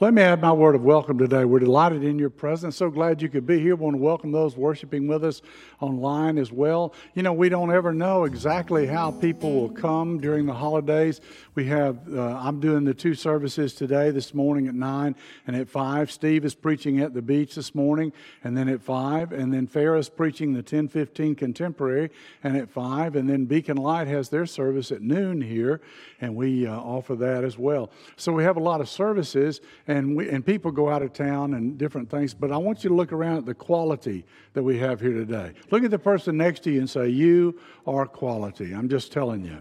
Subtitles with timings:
[0.00, 1.44] Let me add my word of welcome today.
[1.44, 2.74] We're delighted in your presence.
[2.74, 3.76] So glad you could be here.
[3.76, 5.40] We want to welcome those worshiping with us
[5.80, 6.94] online as well.
[7.14, 11.20] You know, we don't ever know exactly how people will come during the holidays.
[11.54, 15.14] We have, uh, I'm doing the two services today, this morning at 9
[15.46, 16.10] and at 5.
[16.10, 19.30] Steve is preaching at the beach this morning and then at 5.
[19.30, 22.10] And then Ferris preaching the 1015 contemporary
[22.42, 23.14] and at 5.
[23.14, 25.80] And then Beacon Light has their service at noon here
[26.20, 27.92] and we uh, offer that as well.
[28.16, 31.54] So we have a lot of services and we, and people go out of town
[31.54, 32.32] and different things.
[32.32, 34.24] But I want you to look around at the quality
[34.54, 35.52] that we have here today.
[35.70, 39.44] Look at the person next to you and say, "You are quality." I'm just telling
[39.44, 39.58] you,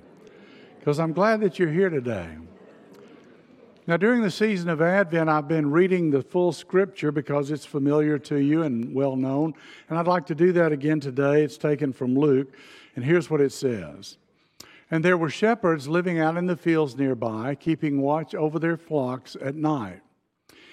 [0.79, 2.37] because I'm glad that you're here today.
[3.85, 8.17] Now, during the season of Advent, I've been reading the full scripture because it's familiar
[8.19, 9.53] to you and well known.
[9.89, 11.43] And I'd like to do that again today.
[11.43, 12.47] It's taken from Luke.
[12.95, 14.15] And here's what it says
[14.89, 19.35] And there were shepherds living out in the fields nearby, keeping watch over their flocks
[19.41, 19.99] at night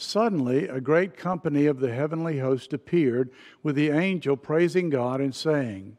[0.00, 3.32] Suddenly, a great company of the heavenly host appeared
[3.64, 5.96] with the angel praising God and saying,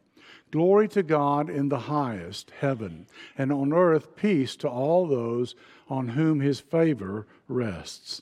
[0.52, 5.54] Glory to God in the highest heaven, and on earth peace to all those
[5.90, 8.22] on whom his favor rests.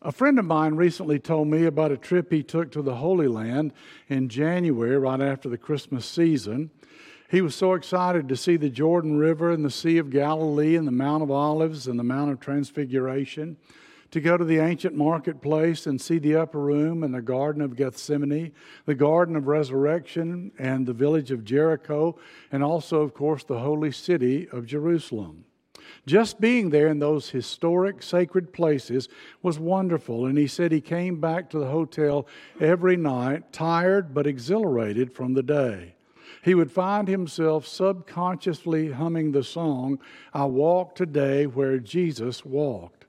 [0.00, 3.28] A friend of mine recently told me about a trip he took to the Holy
[3.28, 3.74] Land
[4.08, 6.70] in January, right after the Christmas season.
[7.30, 10.88] He was so excited to see the Jordan River and the Sea of Galilee and
[10.88, 13.58] the Mount of Olives and the Mount of Transfiguration
[14.14, 17.74] to go to the ancient marketplace and see the upper room and the Garden of
[17.74, 18.52] Gethsemane,
[18.86, 22.16] the Garden of Resurrection, and the village of Jericho,
[22.52, 25.46] and also, of course, the holy city of Jerusalem.
[26.06, 29.08] Just being there in those historic sacred places
[29.42, 32.24] was wonderful, and he said he came back to the hotel
[32.60, 35.96] every night, tired but exhilarated from the day.
[36.40, 39.98] He would find himself subconsciously humming the song,
[40.32, 43.03] I Walk Today Where Jesus Walked.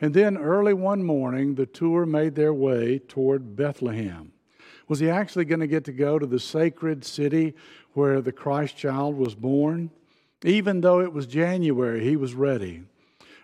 [0.00, 4.32] And then early one morning, the tour made their way toward Bethlehem.
[4.86, 7.54] Was he actually going to get to go to the sacred city
[7.92, 9.90] where the Christ child was born?
[10.44, 12.84] Even though it was January, he was ready.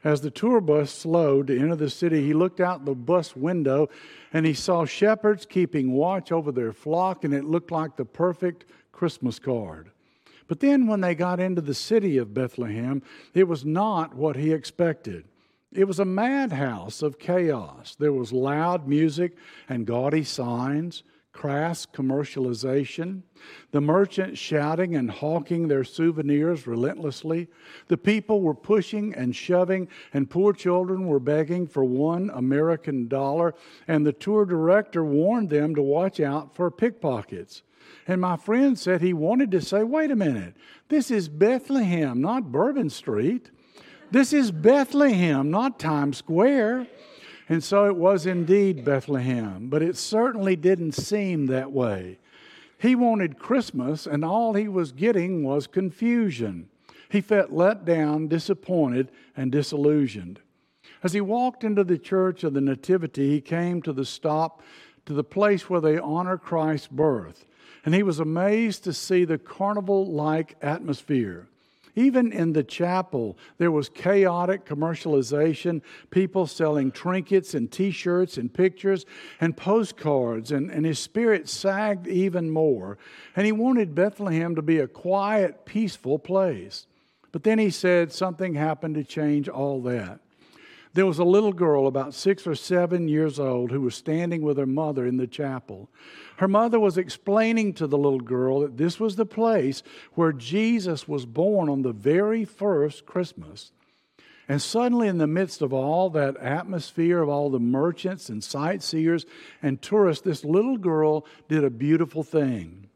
[0.05, 3.89] As the tour bus slowed to enter the city, he looked out the bus window
[4.33, 8.67] and he saw shepherds keeping watch over their flock, and it looked like the perfect
[8.93, 9.91] Christmas card.
[10.47, 14.53] But then, when they got into the city of Bethlehem, it was not what he
[14.53, 15.25] expected.
[15.75, 17.97] It was a madhouse of chaos.
[17.99, 19.37] There was loud music
[19.69, 21.03] and gaudy signs,
[21.33, 23.23] crass commercialization,
[23.73, 27.49] the merchants shouting and hawking their souvenirs relentlessly.
[27.89, 33.53] The people were pushing and shoving, and poor children were begging for one American dollar,
[33.89, 37.63] and the tour director warned them to watch out for pickpockets.
[38.07, 40.55] And my friend said he wanted to say, wait a minute,
[40.89, 43.51] this is Bethlehem, not Bourbon Street.
[44.15, 46.87] This is Bethlehem, not Times Square.
[47.49, 52.21] And so it was indeed Bethlehem, but it certainly didn't seem that way.
[52.79, 56.69] He wanted Christmas, and all he was getting was confusion.
[57.09, 60.39] He felt let down, disappointed, and disillusioned.
[61.03, 64.63] As he walked into the church of the Nativity, he came to the stop,
[65.07, 67.47] to the place where they honor Christ's birth.
[67.85, 71.49] And he was amazed to see the carnival like atmosphere.
[71.97, 78.53] Even in the chapel, there was chaotic commercialization, people selling trinkets and t shirts and
[78.53, 79.07] pictures
[79.41, 82.99] and postcards, and, and his spirit sagged even more.
[83.37, 86.87] And he wanted Bethlehem to be a quiet, peaceful place.
[87.31, 90.21] But then he said something happened to change all that.
[90.95, 94.57] There was a little girl about six or seven years old who was standing with
[94.59, 95.91] her mother in the chapel.
[96.37, 99.83] Her mother was explaining to the little girl that this was the place
[100.13, 103.73] where Jesus was born on the very first Christmas.
[104.49, 109.27] And suddenly, in the midst of all that atmosphere of all the merchants and sightseers
[109.63, 112.89] and tourists, this little girl did a beautiful thing.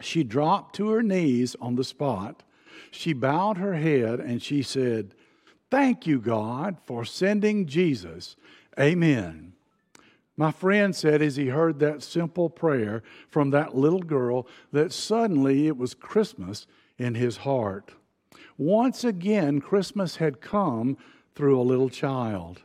[0.00, 2.44] She dropped to her knees on the spot.
[2.90, 5.14] She bowed her head and she said,
[5.72, 8.36] Thank you, God, for sending Jesus.
[8.78, 9.54] Amen.
[10.36, 15.66] My friend said as he heard that simple prayer from that little girl that suddenly
[15.66, 16.66] it was Christmas
[16.98, 17.92] in his heart.
[18.58, 20.98] Once again, Christmas had come
[21.34, 22.60] through a little child.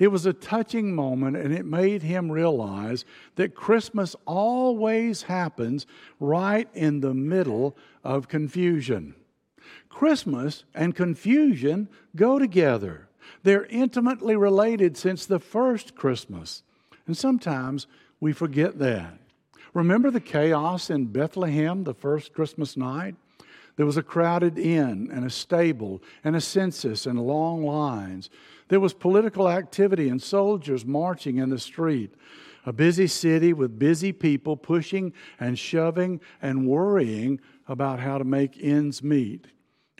[0.00, 3.04] It was a touching moment, and it made him realize
[3.36, 5.86] that Christmas always happens
[6.18, 9.14] right in the middle of confusion.
[9.88, 13.08] Christmas and confusion go together.
[13.42, 16.62] They're intimately related since the first Christmas.
[17.06, 17.86] And sometimes
[18.20, 19.18] we forget that.
[19.72, 23.14] Remember the chaos in Bethlehem the first Christmas night?
[23.76, 28.28] There was a crowded inn and a stable and a census and long lines.
[28.68, 32.14] There was political activity and soldiers marching in the street.
[32.66, 38.62] A busy city with busy people pushing and shoving and worrying about how to make
[38.62, 39.46] ends meet.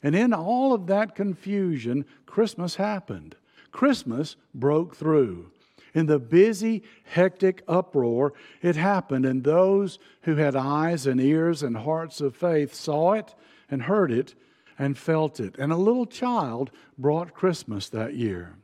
[0.03, 3.37] And in all of that confusion, Christmas happened.
[3.71, 5.51] Christmas broke through.
[5.93, 8.33] In the busy, hectic uproar,
[8.63, 13.35] it happened, and those who had eyes and ears and hearts of faith saw it
[13.71, 14.35] and heard it
[14.79, 15.57] and felt it.
[15.59, 18.55] And a little child brought Christmas that year.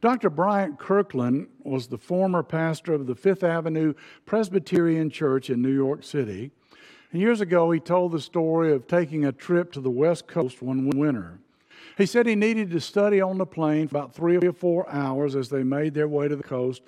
[0.00, 0.30] Dr.
[0.30, 3.94] Bryant Kirkland was the former pastor of the Fifth Avenue
[4.24, 6.52] Presbyterian Church in New York City.
[7.12, 10.90] Years ago, he told the story of taking a trip to the West Coast one
[10.90, 11.40] winter.
[11.98, 15.34] He said he needed to study on the plane for about three or four hours
[15.34, 16.82] as they made their way to the coast.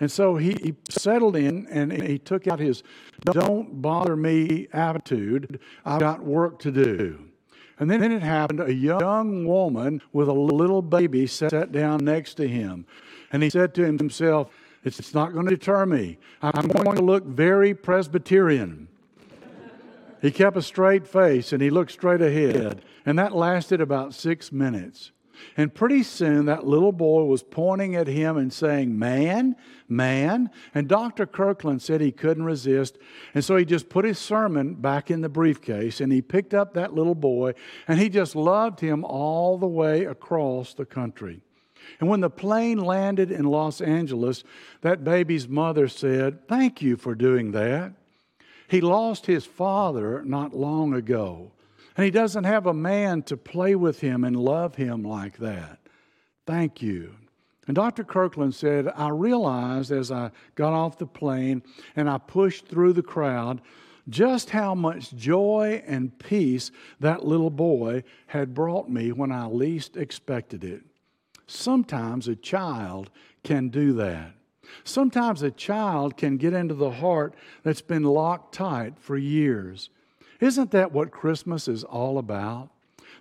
[0.00, 2.82] And so he, he settled in and he took out his
[3.24, 5.60] don't bother me attitude.
[5.84, 7.24] I've got work to do.
[7.78, 12.48] And then it happened a young woman with a little baby sat down next to
[12.48, 12.86] him.
[13.32, 14.50] And he said to himself,
[14.82, 16.18] It's not going to deter me.
[16.42, 18.88] I'm going to look very Presbyterian.
[20.20, 22.82] He kept a straight face and he looked straight ahead.
[23.06, 25.12] And that lasted about six minutes.
[25.56, 29.56] And pretty soon that little boy was pointing at him and saying, Man,
[29.88, 30.50] man.
[30.74, 31.26] And Dr.
[31.26, 32.98] Kirkland said he couldn't resist.
[33.34, 36.74] And so he just put his sermon back in the briefcase and he picked up
[36.74, 37.54] that little boy
[37.86, 41.42] and he just loved him all the way across the country.
[42.00, 44.44] And when the plane landed in Los Angeles,
[44.82, 47.92] that baby's mother said, Thank you for doing that.
[48.68, 51.52] He lost his father not long ago.
[51.96, 55.80] And he doesn't have a man to play with him and love him like that.
[56.46, 57.16] Thank you.
[57.66, 58.04] And Dr.
[58.04, 61.62] Kirkland said, I realized as I got off the plane
[61.96, 63.60] and I pushed through the crowd
[64.08, 69.96] just how much joy and peace that little boy had brought me when I least
[69.96, 70.82] expected it.
[71.46, 73.10] Sometimes a child
[73.42, 74.32] can do that.
[74.84, 79.90] Sometimes a child can get into the heart that's been locked tight for years.
[80.40, 82.70] Isn't that what Christmas is all about?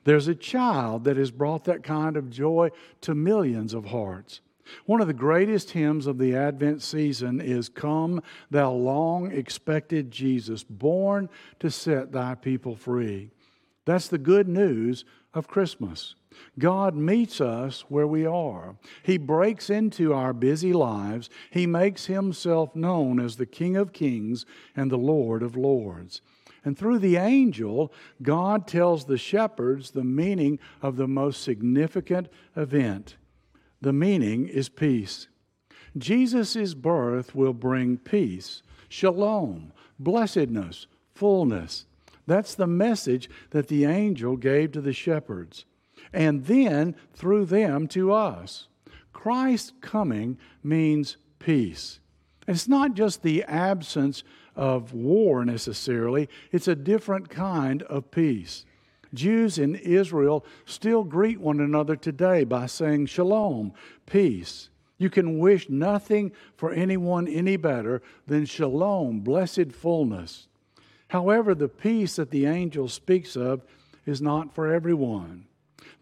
[0.04, 2.72] There's a child that has brought that kind of joy
[3.02, 4.42] to millions of hearts.
[4.86, 8.22] One of the greatest hymns of the Advent season is Come,
[8.52, 11.30] thou long expected Jesus, born
[11.60, 13.32] to set thy people free.
[13.86, 16.16] That's the good news of Christmas.
[16.60, 18.75] God meets us where we are.
[19.04, 21.30] He breaks into our busy lives.
[21.51, 24.45] He makes himself known as the King of Kings
[24.75, 26.22] and the Lord of Lords.
[26.66, 33.16] And through the angel, God tells the shepherds the meaning of the most significant event.
[33.81, 35.28] The meaning is peace.
[35.98, 41.86] Jesus' birth will bring peace, shalom, blessedness, fullness.
[42.25, 45.66] That's the message that the angel gave to the shepherds,
[46.13, 48.68] and then through them to us.
[49.13, 52.00] Christ's coming means peace.
[52.48, 54.24] It's not just the absence
[54.56, 58.66] of war necessarily, it's a different kind of peace.
[59.14, 63.73] Jews in Israel still greet one another today by saying shalom,
[64.06, 64.69] peace.
[64.97, 70.47] You can wish nothing for anyone any better than shalom, blessed fullness.
[71.09, 73.64] However, the peace that the angel speaks of
[74.06, 75.45] is not for everyone.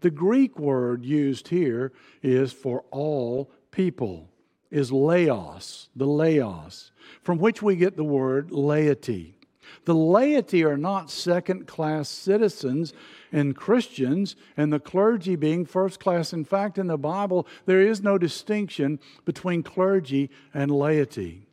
[0.00, 4.28] The Greek word used here is for all people
[4.70, 9.38] is laos, the laos, from which we get the word laity.
[9.84, 12.92] The laity are not second class citizens
[13.32, 16.32] and Christians, and the clergy being first class.
[16.32, 21.46] In fact, in the Bible, there is no distinction between clergy and laity.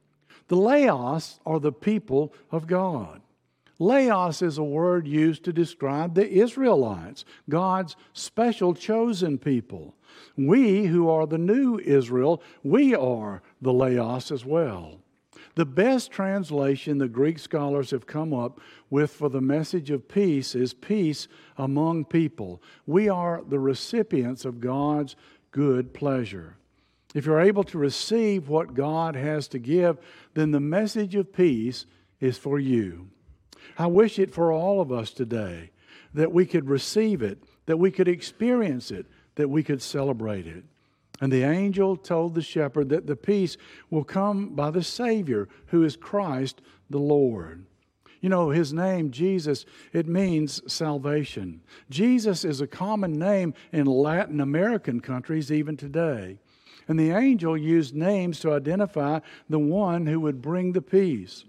[0.48, 3.22] The laos are the people of God.
[3.80, 9.96] Laos is a word used to describe the Israelites, God's special chosen people.
[10.38, 15.00] We, who are the new Israel, we are the Laos as well.
[15.56, 20.56] The best translation the Greek scholars have come up with for the message of peace
[20.56, 21.28] is peace
[21.58, 22.62] among people.
[22.88, 25.16] We are the recipients of God's
[25.52, 26.58] good pleasure.
[27.14, 30.00] If you're able to receive what God has to give,
[30.34, 31.86] then the message of peace
[32.20, 33.10] is for you.
[33.78, 35.72] I wish it for all of us today
[36.14, 39.06] that we could receive it, that we could experience it,
[39.36, 40.64] that we could celebrate it.
[41.22, 43.58] And the angel told the shepherd that the peace
[43.90, 47.66] will come by the Savior, who is Christ the Lord.
[48.22, 51.62] You know, his name, Jesus, it means salvation.
[51.90, 56.38] Jesus is a common name in Latin American countries even today.
[56.88, 61.46] And the angel used names to identify the one who would bring the peace.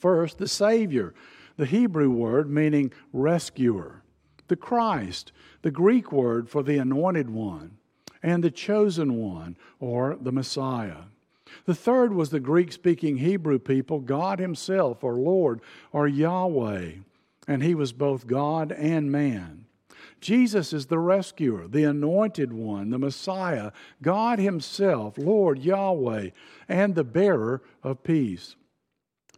[0.00, 1.14] First, the Savior,
[1.56, 4.02] the Hebrew word meaning rescuer.
[4.48, 5.30] The Christ,
[5.62, 7.76] the Greek word for the anointed one
[8.22, 11.04] and the chosen one, or the Messiah.
[11.64, 15.60] The third was the Greek speaking Hebrew people, God Himself, or Lord,
[15.92, 16.92] or Yahweh,
[17.48, 19.66] and He was both God and man.
[20.20, 26.30] Jesus is the rescuer, the anointed one, the Messiah, God Himself, Lord Yahweh,
[26.68, 28.56] and the bearer of peace.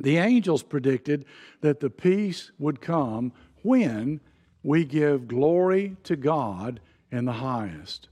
[0.02, 1.24] The angels predicted
[1.60, 3.32] that the peace would come
[3.62, 4.20] when
[4.64, 6.80] we give glory to God
[7.12, 8.08] in the highest.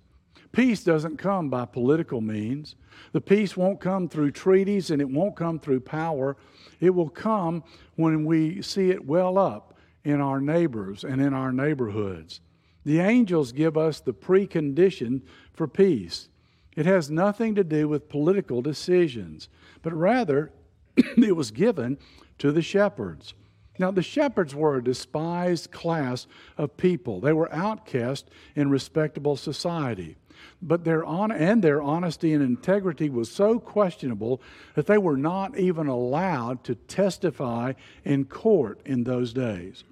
[0.53, 2.77] Peace doesn't come by political means.
[3.13, 6.37] The peace won't come through treaties and it won't come through power.
[6.81, 7.65] It will come
[7.97, 12.41] when we see it well up in our neighbors and in our neighborhoods.
[12.85, 16.29] The angels give us the precondition for peace.
[16.77, 19.49] It has nothing to do with political decisions,
[19.83, 20.53] but rather
[20.97, 21.99] it was given
[22.39, 23.35] to the shepherds.
[23.79, 26.27] Now, the shepherds were a despised class
[26.59, 27.21] of people.
[27.21, 30.17] They were outcast in respectable society
[30.63, 34.41] but their on and their honesty and integrity was so questionable
[34.75, 37.73] that they were not even allowed to testify
[38.05, 39.85] in court in those days.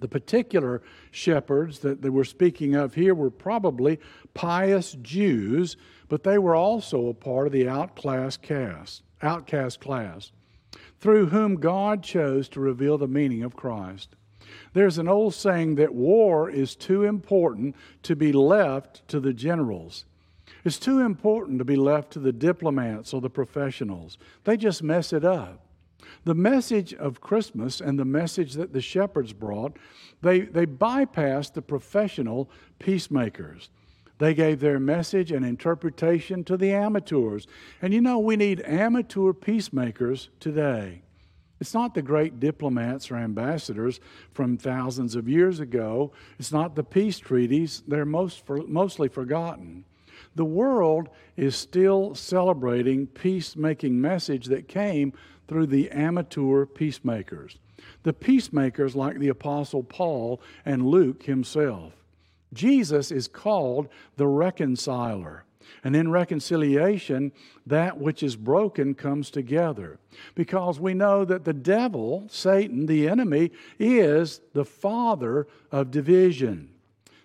[0.00, 4.00] The particular shepherds that they were speaking of here were probably
[4.32, 5.76] pious Jews,
[6.08, 10.32] but they were also a part of the outclass cast, outcast class,
[10.98, 14.16] through whom God chose to reveal the meaning of Christ.
[14.72, 20.04] There's an old saying that war is too important to be left to the generals.
[20.64, 24.18] It's too important to be left to the diplomats or the professionals.
[24.44, 25.64] They just mess it up.
[26.24, 29.76] The message of Christmas and the message that the shepherds brought,
[30.22, 33.70] they, they bypassed the professional peacemakers.
[34.20, 37.46] They gave their message and interpretation to the amateurs.
[37.80, 41.00] And you know, we need amateur peacemakers today.
[41.58, 43.98] It's not the great diplomats or ambassadors
[44.32, 46.12] from thousands of years ago.
[46.38, 47.82] It's not the peace treaties.
[47.88, 49.86] They're most for, mostly forgotten.
[50.34, 51.08] The world
[51.38, 55.14] is still celebrating peacemaking message that came
[55.48, 57.58] through the amateur peacemakers.
[58.02, 61.94] The peacemakers like the apostle Paul and Luke himself.
[62.52, 65.44] Jesus is called the reconciler.
[65.84, 67.32] And in reconciliation,
[67.66, 69.98] that which is broken comes together.
[70.34, 76.70] Because we know that the devil, Satan, the enemy, is the father of division.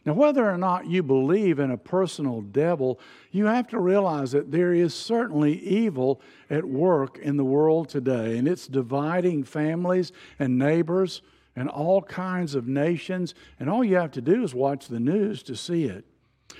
[0.06, 3.00] Now, whether or not you believe in a personal devil,
[3.32, 8.38] you have to realize that there is certainly evil at work in the world today,
[8.38, 11.24] and it's dividing families and neighbors
[11.56, 13.34] and all kinds of nations.
[13.60, 16.06] And all you have to do is watch the news to see it.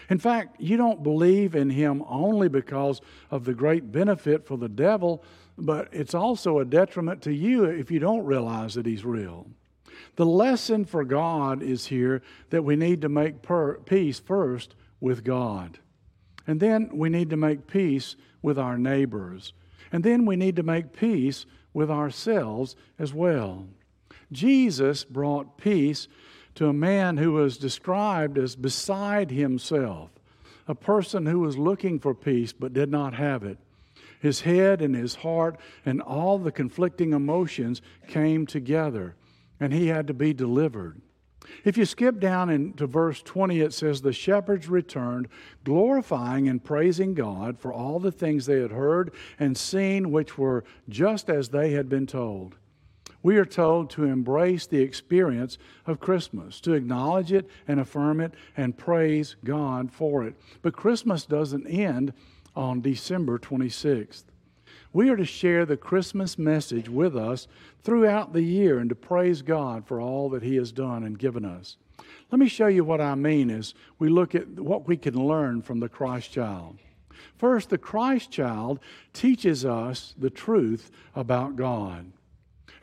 [0.10, 4.70] In fact, you don't believe in him only because of the great benefit for the
[4.70, 5.24] devil,
[5.58, 9.48] but it's also a detriment to you if you don't realize that he's real.
[10.16, 15.24] The lesson for God is here that we need to make per- peace first with
[15.24, 15.80] God.
[16.48, 19.54] And then we need to make peace with our neighbors.
[19.92, 23.68] And then we need to make peace with ourselves as well.
[24.32, 26.08] Jesus brought peace
[26.56, 30.10] to a man who was described as beside himself,
[30.68, 33.58] a person who was looking for peace but did not have it.
[34.20, 39.16] His head and his heart and all the conflicting emotions came together,
[39.60, 41.02] and he had to be delivered.
[41.64, 45.28] If you skip down into verse 20, it says, The shepherds returned,
[45.64, 50.64] glorifying and praising God for all the things they had heard and seen, which were
[50.90, 52.56] just as they had been told
[53.26, 58.36] we are told to embrace the experience of Christmas, to acknowledge it and affirm it
[58.56, 60.36] and praise God for it.
[60.62, 62.14] But Christmas doesn't end
[62.56, 64.26] on December 26th.
[64.94, 67.48] We are to share the Christmas message with us
[67.82, 71.46] throughout the year and to praise God for all that He has done and given
[71.46, 71.78] us.
[72.30, 75.64] Let me show you what I mean as we look at what we can learn
[75.64, 76.78] from the Christ child.
[77.40, 78.80] First, the Christ child
[79.14, 82.12] teaches us the truth about God.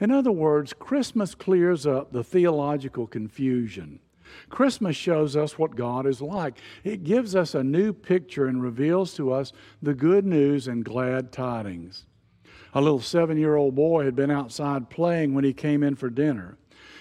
[0.03, 4.01] In other words, Christmas clears up the theological confusion.
[4.49, 6.59] Christmas shows us what God is like.
[6.83, 11.31] It gives us a new picture and reveals to us the good news and glad
[11.31, 12.05] tidings.
[12.75, 16.11] A little seven year old boy had been outside playing when he came in for
[16.11, 16.59] dinner.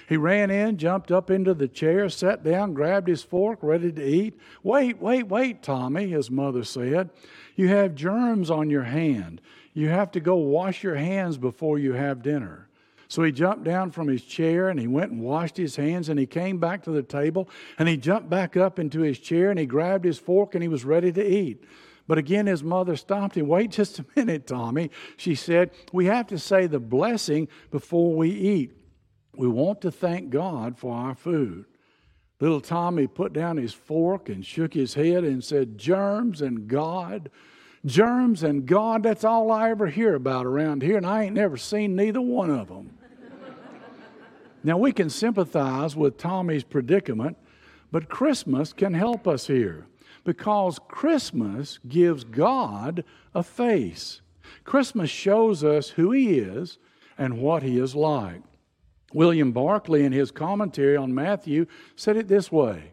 [0.07, 4.05] He ran in, jumped up into the chair, sat down, grabbed his fork, ready to
[4.05, 4.37] eat.
[4.61, 7.09] Wait, wait, wait, Tommy, his mother said.
[7.55, 9.41] You have germs on your hand.
[9.73, 12.67] You have to go wash your hands before you have dinner.
[13.11, 16.17] So he jumped down from his chair and he went and washed his hands and
[16.17, 19.59] he came back to the table and he jumped back up into his chair and
[19.59, 21.61] he grabbed his fork and he was ready to eat.
[22.07, 23.49] But again, his mother stopped him.
[23.49, 24.91] Wait just a minute, Tommy.
[25.17, 28.71] She said, We have to say the blessing before we eat.
[29.35, 31.65] We want to thank God for our food.
[32.39, 37.29] Little Tommy put down his fork and shook his head and said, Germs and God.
[37.85, 41.57] Germs and God, that's all I ever hear about around here, and I ain't never
[41.57, 42.99] seen neither one of them.
[44.63, 47.37] Now, we can sympathize with Tommy's predicament,
[47.91, 49.87] but Christmas can help us here
[50.23, 53.03] because Christmas gives God
[53.33, 54.21] a face.
[54.63, 56.77] Christmas shows us who He is
[57.17, 58.41] and what He is like.
[59.13, 61.65] William Barclay, in his commentary on Matthew,
[61.95, 62.91] said it this way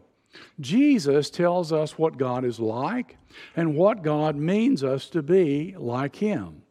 [0.59, 3.17] Jesus tells us what God is like
[3.55, 6.63] and what God means us to be like Him.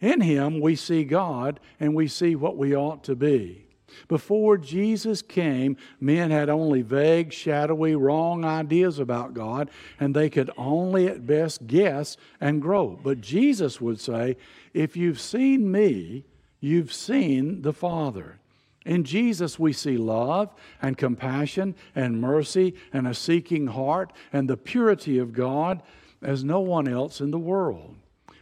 [0.00, 3.67] In Him, we see God and we see what we ought to be.
[4.08, 10.50] Before Jesus came, men had only vague, shadowy, wrong ideas about God, and they could
[10.56, 12.98] only at best guess and grow.
[13.02, 14.36] But Jesus would say,
[14.74, 16.24] If you've seen me,
[16.60, 18.38] you've seen the Father.
[18.84, 24.56] In Jesus, we see love and compassion and mercy and a seeking heart and the
[24.56, 25.82] purity of God
[26.22, 27.96] as no one else in the world.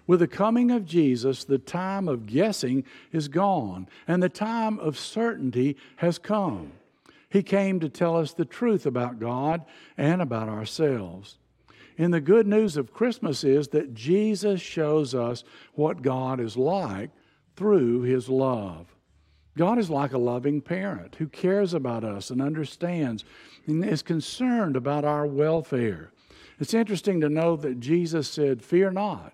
[0.06, 4.98] With the coming of Jesus, the time of guessing is gone, and the time of
[4.98, 6.72] certainty has come.
[7.28, 9.64] He came to tell us the truth about God
[9.98, 11.38] and about ourselves.
[11.98, 15.44] And the good news of Christmas is that Jesus shows us
[15.75, 17.10] what God is like
[17.56, 18.94] through his love.
[19.56, 23.25] God is like a loving parent who cares about us and understands
[23.66, 26.10] and is concerned about our welfare.
[26.60, 29.32] It's interesting to know that Jesus said, Fear not,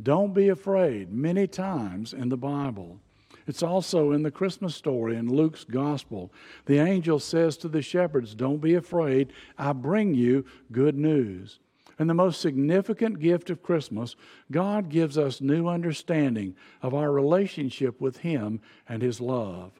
[0.00, 3.00] don't be afraid, many times in the Bible.
[3.46, 6.32] It's also in the Christmas story in Luke's gospel.
[6.66, 11.58] The angel says to the shepherds, Don't be afraid, I bring you good news.
[11.98, 14.16] And the most significant gift of Christmas,
[14.50, 19.72] God gives us new understanding of our relationship with Him and His love.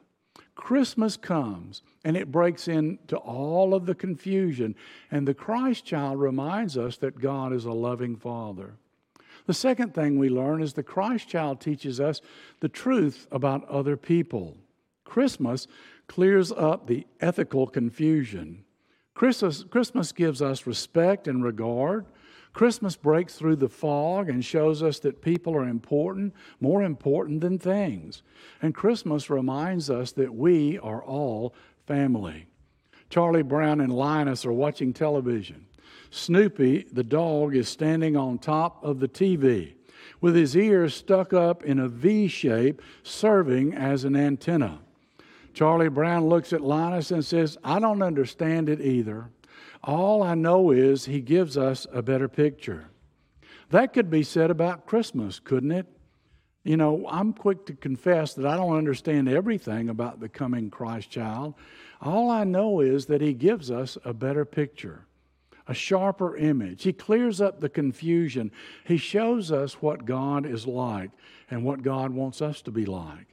[0.55, 4.75] Christmas comes and it breaks into all of the confusion,
[5.09, 8.75] and the Christ child reminds us that God is a loving Father.
[9.45, 12.21] The second thing we learn is the Christ child teaches us
[12.59, 14.57] the truth about other people.
[15.03, 15.67] Christmas
[16.07, 18.63] clears up the ethical confusion.
[19.13, 22.05] Christmas, Christmas gives us respect and regard.
[22.53, 27.59] Christmas breaks through the fog and shows us that people are important, more important than
[27.59, 28.21] things.
[28.61, 31.53] And Christmas reminds us that we are all
[31.85, 32.47] family.
[33.13, 35.67] Charlie Brown and Linus are watching television.
[36.09, 39.75] Snoopy, the dog, is standing on top of the TV
[40.19, 44.79] with his ears stuck up in a V shape, serving as an antenna.
[45.53, 49.29] Charlie Brown looks at Linus and says, I don't understand it either.
[49.83, 52.87] All I know is he gives us a better picture.
[53.69, 55.85] That could be said about Christmas, couldn't it?
[56.63, 61.09] You know, I'm quick to confess that I don't understand everything about the coming Christ
[61.09, 61.55] child.
[62.03, 65.05] All I know is that he gives us a better picture,
[65.67, 66.83] a sharper image.
[66.83, 68.51] He clears up the confusion.
[68.83, 71.11] He shows us what God is like
[71.49, 73.27] and what God wants us to be like.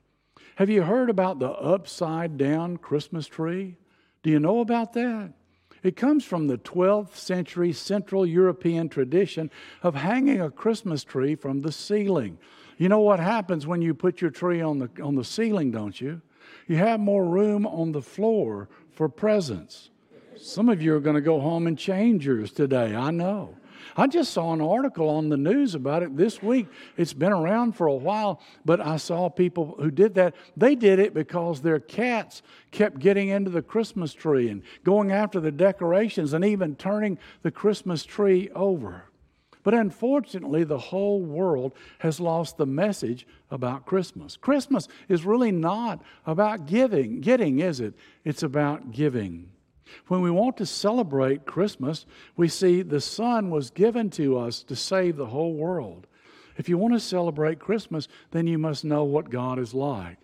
[0.55, 3.77] Have you heard about the upside down Christmas tree?
[4.23, 5.33] Do you know about that?
[5.83, 9.51] It comes from the 12th century Central European tradition
[9.83, 12.39] of hanging a Christmas tree from the ceiling.
[12.77, 16.01] You know what happens when you put your tree on the, on the ceiling, don't
[16.01, 16.21] you?
[16.67, 19.91] You have more room on the floor for presents.
[20.37, 23.57] Some of you are going to go home and change yours today, I know.
[23.97, 26.69] I just saw an article on the news about it this week.
[26.97, 30.35] It's been around for a while, but I saw people who did that.
[30.57, 35.41] They did it because their cats kept getting into the Christmas tree and going after
[35.41, 39.05] the decorations and even turning the Christmas tree over.
[39.63, 44.37] But unfortunately, the whole world has lost the message about Christmas.
[44.37, 47.95] Christmas is really not about giving, getting, is it?
[48.25, 49.51] It's about giving.
[50.07, 54.77] When we want to celebrate Christmas, we see the Son was given to us to
[54.77, 56.07] save the whole world.
[56.57, 60.19] If you want to celebrate Christmas, then you must know what God is like.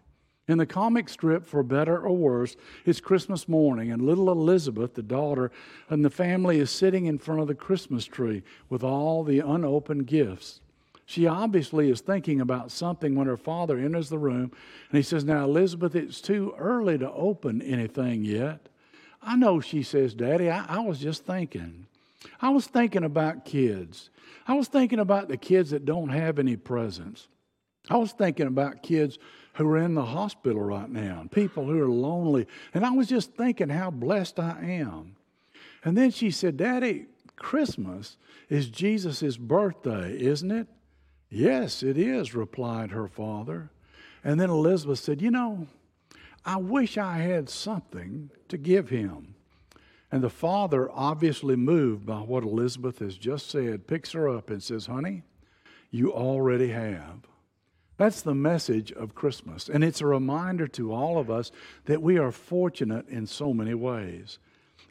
[0.48, 5.02] In the comic strip, for better or worse, it's Christmas morning, and little Elizabeth, the
[5.02, 5.50] daughter,
[5.90, 10.06] and the family is sitting in front of the Christmas tree with all the unopened
[10.06, 10.60] gifts.
[11.04, 14.52] She obviously is thinking about something when her father enters the room
[14.90, 18.68] and he says, Now, Elizabeth, it's too early to open anything yet.
[19.22, 21.86] I know, she says, Daddy, I, I was just thinking.
[22.40, 24.10] I was thinking about kids.
[24.48, 27.28] I was thinking about the kids that don't have any presents.
[27.88, 29.18] I was thinking about kids
[29.56, 32.46] who are in the hospital right now, and people who are lonely.
[32.74, 35.16] And I was just thinking how blessed I am.
[35.82, 40.68] And then she said, Daddy, Christmas is Jesus' birthday, isn't it?
[41.30, 43.70] Yes, it is, replied her father.
[44.22, 45.66] And then Elizabeth said, You know,
[46.44, 49.34] I wish I had something to give him.
[50.12, 54.62] And the father, obviously moved by what Elizabeth has just said, picks her up and
[54.62, 55.22] says, Honey,
[55.90, 57.26] you already have.
[57.96, 59.68] That's the message of Christmas.
[59.68, 61.50] And it's a reminder to all of us
[61.86, 64.38] that we are fortunate in so many ways.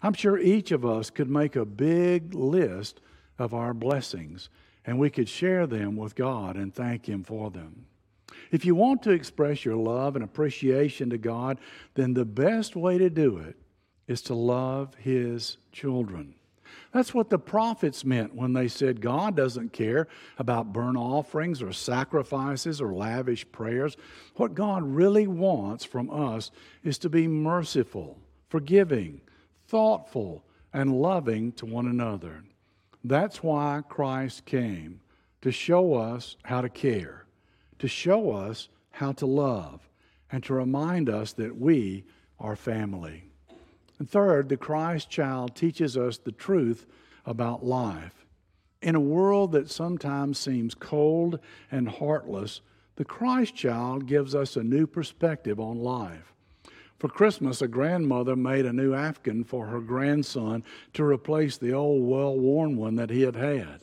[0.01, 3.01] I'm sure each of us could make a big list
[3.37, 4.49] of our blessings
[4.85, 7.85] and we could share them with God and thank Him for them.
[8.51, 11.59] If you want to express your love and appreciation to God,
[11.95, 13.55] then the best way to do it
[14.07, 16.35] is to love His children.
[16.91, 20.07] That's what the prophets meant when they said God doesn't care
[20.37, 23.97] about burnt offerings or sacrifices or lavish prayers.
[24.35, 26.51] What God really wants from us
[26.83, 28.17] is to be merciful,
[28.49, 29.21] forgiving,
[29.67, 32.43] thoughtful, and loving to one another.
[33.03, 35.01] That's why Christ came
[35.41, 37.25] to show us how to care,
[37.79, 39.87] to show us how to love,
[40.31, 42.03] and to remind us that we
[42.39, 43.23] are family.
[43.99, 46.85] And third, the Christ child teaches us the truth
[47.25, 48.25] about life.
[48.81, 51.39] In a world that sometimes seems cold
[51.71, 52.61] and heartless,
[52.97, 56.33] the Christ child gives us a new perspective on life.
[56.99, 62.07] For Christmas, a grandmother made a new Afghan for her grandson to replace the old,
[62.07, 63.81] well worn one that he had had.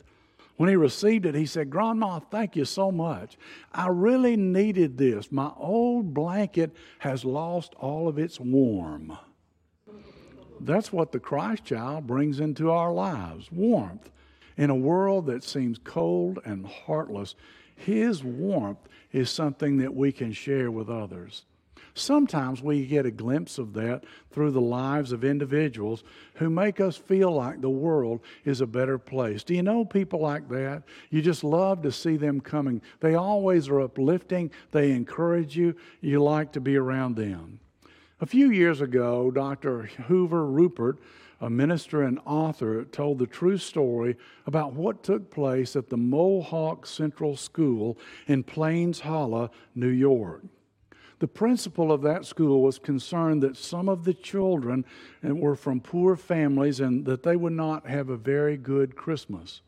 [0.57, 3.37] When he received it, he said, Grandma, thank you so much.
[3.71, 5.31] I really needed this.
[5.31, 9.17] My old blanket has lost all of its warmth.
[10.65, 14.09] That's what the Christ child brings into our lives warmth.
[14.55, 17.35] In a world that seems cold and heartless,
[17.75, 18.79] his warmth
[19.11, 21.43] is something that we can share with others.
[21.95, 26.03] Sometimes we get a glimpse of that through the lives of individuals
[26.35, 29.43] who make us feel like the world is a better place.
[29.43, 30.83] Do you know people like that?
[31.11, 32.81] You just love to see them coming.
[32.99, 37.59] They always are uplifting, they encourage you, you like to be around them.
[38.23, 39.81] A few years ago, Dr.
[40.07, 40.97] Hoover Rupert,
[41.41, 44.15] a minister and author, told the true story
[44.47, 50.41] about what took place at the Mohawk Central School in Paines Hollow, New York.
[51.19, 54.85] The principal of that school was concerned that some of the children
[55.21, 59.59] were from poor families and that they would not have a very good Christmas.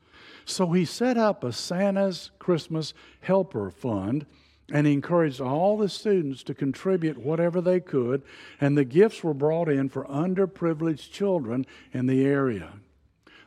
[0.45, 4.25] So he set up a Santa's Christmas Helper Fund
[4.71, 8.23] and he encouraged all the students to contribute whatever they could,
[8.60, 12.73] and the gifts were brought in for underprivileged children in the area.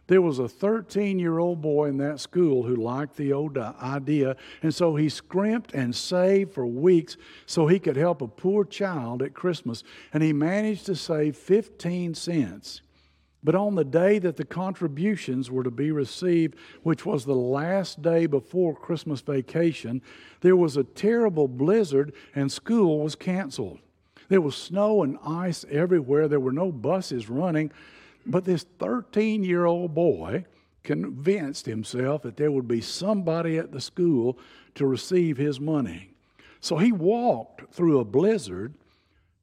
[0.09, 3.75] There was a 13 year old boy in that school who liked the old uh,
[3.81, 8.65] idea, and so he scrimped and saved for weeks so he could help a poor
[8.65, 9.85] child at Christmas.
[10.13, 12.81] And he managed to save 15 cents.
[13.45, 18.03] But on the day that the contributions were to be received, which was the last
[18.03, 20.03] day before Christmas vacation,
[20.41, 23.79] there was a terrible blizzard and school was canceled.
[24.29, 26.27] There was snow and ice everywhere.
[26.27, 27.71] There were no buses running.
[28.27, 30.45] But this 13 year old boy
[30.83, 34.39] convinced himself that there would be somebody at the school
[34.75, 36.11] to receive his money.
[36.61, 38.75] So he walked through a blizzard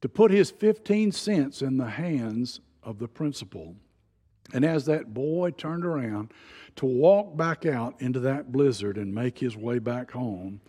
[0.02, 3.74] to put his 15 cents in the hands of the principal.
[4.52, 6.32] And as that boy turned around
[6.76, 10.60] to walk back out into that blizzard and make his way back home,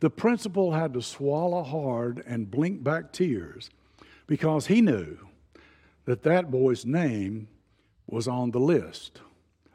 [0.00, 3.70] the principal had to swallow hard and blink back tears
[4.26, 5.18] because he knew
[6.04, 7.48] that that boy's name
[8.06, 9.20] was on the list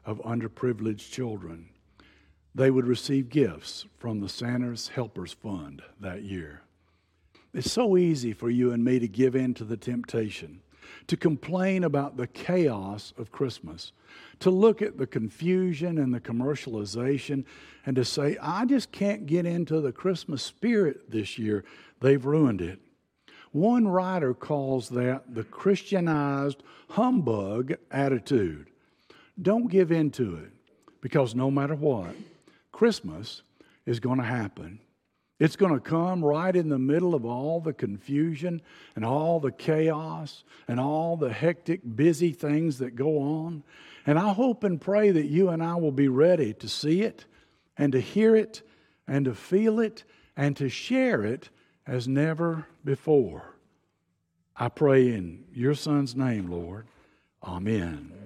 [0.04, 1.68] of underprivileged children.
[2.54, 6.62] They would receive gifts from the Santa's Helpers Fund that year.
[7.52, 10.60] It's so easy for you and me to give in to the temptation,
[11.06, 13.92] to complain about the chaos of Christmas,
[14.40, 17.44] to look at the confusion and the commercialization,
[17.86, 21.64] and to say, I just can't get into the Christmas spirit this year.
[22.00, 22.80] They've ruined it.
[23.52, 28.68] One writer calls that the Christianized humbug attitude.
[29.40, 30.52] Don't give in to it
[31.00, 32.14] because no matter what,
[32.72, 33.42] Christmas
[33.86, 34.78] is going to happen.
[35.40, 38.60] It's going to come right in the middle of all the confusion
[38.94, 43.64] and all the chaos and all the hectic, busy things that go on.
[44.06, 47.24] And I hope and pray that you and I will be ready to see it
[47.78, 48.60] and to hear it
[49.08, 50.04] and to feel it
[50.36, 51.48] and to share it
[51.86, 53.56] as never before.
[54.54, 56.86] I pray in your Son's name, Lord.
[57.42, 58.20] Amen.